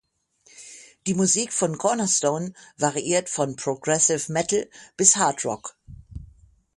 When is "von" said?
1.53-1.77, 3.29-3.55